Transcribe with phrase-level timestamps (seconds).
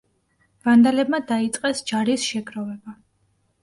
[0.67, 3.01] ვანდალებმა დაიწყეს ჯარის შეგროვება.